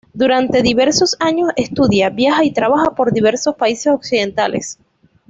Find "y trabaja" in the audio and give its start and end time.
2.43-2.95